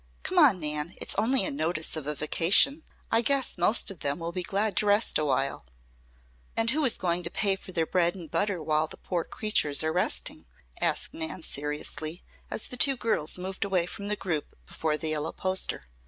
Come 0.23 0.39
on, 0.39 0.59
Nan. 0.59 0.95
It's 0.97 1.13
only 1.13 1.45
a 1.45 1.51
notice 1.51 1.95
of 1.95 2.07
a 2.07 2.15
vacation. 2.15 2.81
I 3.11 3.21
guess 3.21 3.55
most 3.55 3.91
of 3.91 3.99
them 3.99 4.17
will 4.17 4.31
be 4.31 4.41
glad 4.41 4.75
to 4.77 4.87
rest 4.87 5.19
awhile." 5.19 5.63
"And 6.57 6.71
who 6.71 6.83
is 6.85 6.97
going 6.97 7.21
to 7.21 7.29
pay 7.29 7.55
for 7.55 7.71
their 7.71 7.85
bread 7.85 8.15
and 8.15 8.31
butter 8.31 8.63
while 8.63 8.87
the 8.87 8.97
poor 8.97 9.23
creatures 9.23 9.83
are 9.83 9.93
resting?" 9.93 10.47
asked 10.81 11.13
Nan 11.13 11.43
seriously, 11.43 12.23
as 12.49 12.65
the 12.69 12.77
two 12.77 12.97
girls 12.97 13.37
moved 13.37 13.63
away 13.63 13.85
from 13.85 14.07
the 14.07 14.15
group 14.15 14.55
before 14.65 14.97
the 14.97 15.09
yellow 15.09 15.33
poster. 15.33 15.85